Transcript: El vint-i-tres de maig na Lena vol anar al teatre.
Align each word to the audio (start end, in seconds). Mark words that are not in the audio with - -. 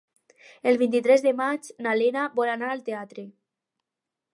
El 0.71 0.79
vint-i-tres 0.83 1.25
de 1.27 1.35
maig 1.43 1.69
na 1.87 1.95
Lena 2.03 2.27
vol 2.41 2.53
anar 2.57 2.73
al 2.77 2.83
teatre. 2.91 3.29